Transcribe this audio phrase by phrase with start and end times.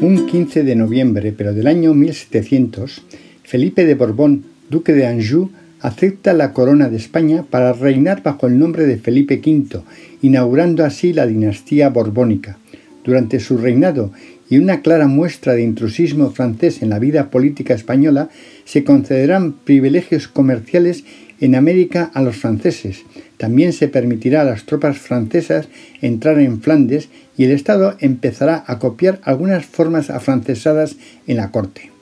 [0.00, 3.02] Un 15 de noviembre, pero del año 1700,
[3.42, 8.60] Felipe de Borbón, duque de Anjou, acepta la corona de España para reinar bajo el
[8.60, 9.80] nombre de Felipe V,
[10.22, 12.58] inaugurando así la dinastía borbónica.
[13.02, 14.12] Durante su reinado
[14.50, 18.30] y una clara muestra de intrusismo francés en la vida política española,
[18.64, 21.04] se concederán privilegios comerciales
[21.40, 23.04] en América a los franceses.
[23.36, 25.68] También se permitirá a las tropas francesas
[26.00, 31.92] entrar en Flandes y el Estado empezará a copiar algunas formas afrancesadas en la corte.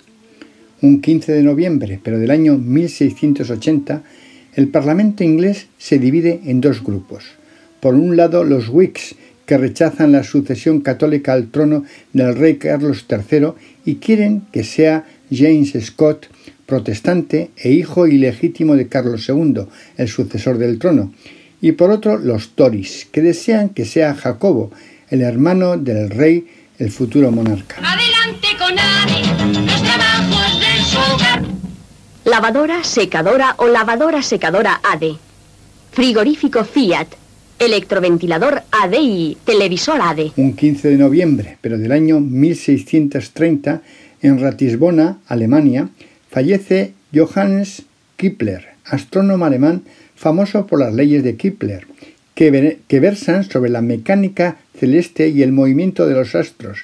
[0.81, 4.03] Un 15 de noviembre, pero del año 1680,
[4.55, 7.25] el Parlamento inglés se divide en dos grupos.
[7.81, 9.15] Por un lado, los Whigs,
[9.47, 13.53] que rechazan la sucesión católica al trono del rey Carlos III
[13.85, 16.27] y quieren que sea James Scott,
[16.67, 21.13] protestante e hijo ilegítimo de Carlos II, el sucesor del trono,
[21.61, 24.73] y por otro los Tories, que desean que sea Jacobo,
[25.09, 26.47] el hermano del rey,
[26.79, 27.77] el futuro monarca.
[27.79, 31.57] Adelante con los trabajos del
[32.25, 35.17] Lavadora, secadora o lavadora secadora ADE.
[35.93, 37.26] Frigorífico Fiat.
[37.59, 40.33] Electroventilador ADE y televisor ADE.
[40.37, 43.83] Un 15 de noviembre, pero del año 1630,
[44.21, 45.89] en Ratisbona, Alemania,
[46.31, 47.85] fallece Johannes
[48.17, 49.83] Kepler, astrónomo alemán
[50.15, 51.87] famoso por las leyes de Kepler,
[52.35, 56.81] que, que versan sobre la mecánica celeste y el movimiento de los astros.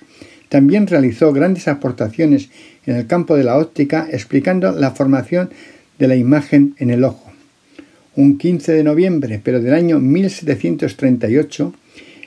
[0.48, 2.48] También realizó grandes aportaciones
[2.86, 5.50] en el campo de la óptica explicando la formación
[5.98, 7.21] de la imagen en el ojo.
[8.14, 11.72] Un 15 de noviembre, pero del año 1738,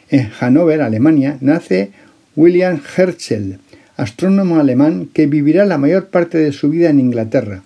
[0.10, 1.92] en Hannover, Alemania, nace
[2.36, 3.60] William Herschel,
[3.96, 7.62] astrónomo alemán que vivirá la mayor parte de su vida en Inglaterra.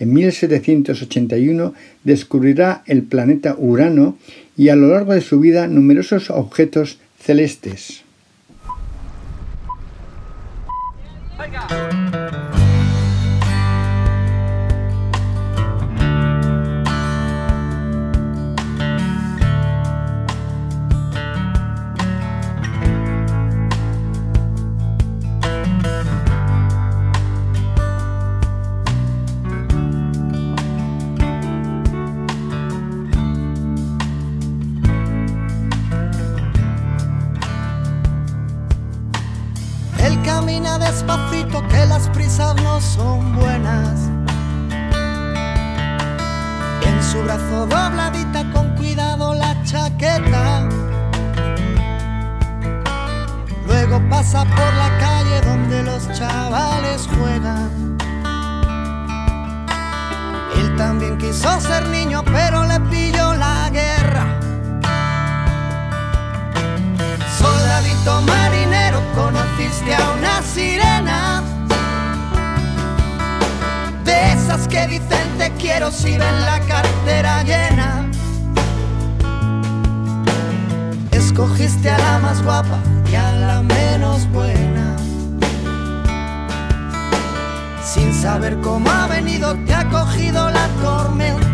[0.00, 4.16] En 1781 descubrirá el planeta Urano
[4.56, 8.02] y a lo largo de su vida numerosos objetos celestes.
[41.68, 44.08] Que las prisas no son buenas.
[46.82, 50.68] En su brazo dobladita con cuidado la chaqueta.
[53.66, 57.96] Luego pasa por la calle donde los chavales juegan.
[60.56, 62.59] Él también quiso ser niño, pero
[74.70, 78.08] que dicen te quiero si ven la cartera llena.
[81.10, 82.78] Escogiste a la más guapa
[83.10, 84.96] y a la menos buena.
[87.82, 91.49] Sin saber cómo ha venido, te ha cogido la tormenta.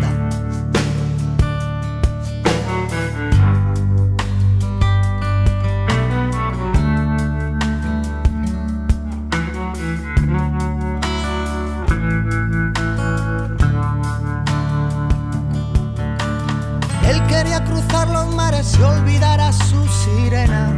[18.77, 20.69] se olvidara su sirena.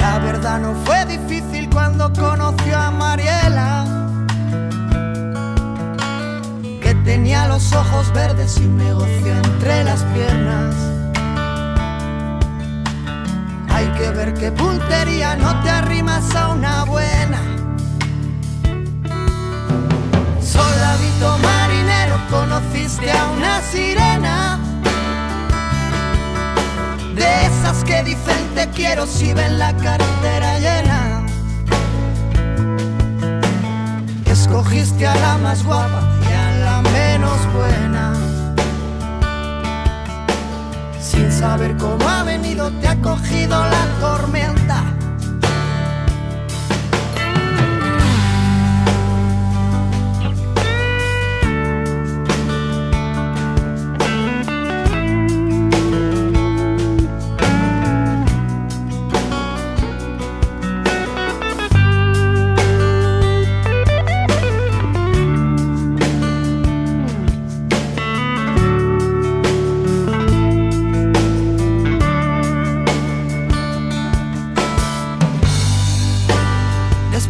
[0.00, 3.84] La verdad no fue difícil cuando conoció a Mariela,
[6.82, 10.74] que tenía los ojos verdes y un negocio entre las piernas.
[13.68, 17.40] Hay que ver qué puntería, no te arrimas a una buena.
[20.40, 24.47] Soldadito marinero, conociste a una sirena.
[28.78, 31.26] Quiero si ven la cartera llena.
[34.24, 38.14] Que escogiste a la más guapa y a la menos buena.
[41.00, 44.84] Sin saber cómo ha venido, te ha cogido la tormenta.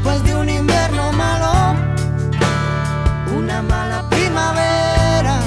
[0.08, 1.76] después de un invierno malo,
[3.36, 5.38] una mala primavera.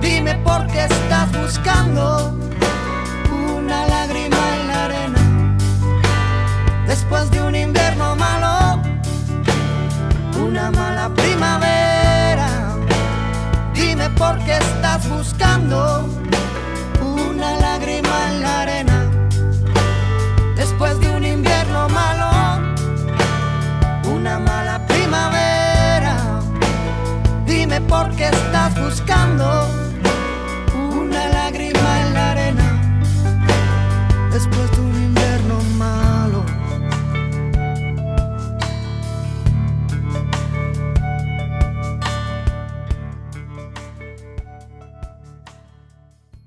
[0.00, 2.38] Dime por qué estás buscando
[3.56, 5.56] una lágrima en la arena.
[6.86, 8.80] Después de un invierno malo,
[10.40, 12.76] una mala primavera.
[13.74, 16.11] Dime por qué estás buscando